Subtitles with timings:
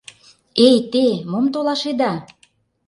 [0.65, 2.13] —Эй те, мом толашеда?